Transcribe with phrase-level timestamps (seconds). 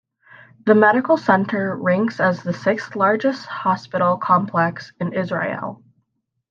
[0.65, 5.83] The Medical Center ranks as the sixth-largest hospital complex in Israel.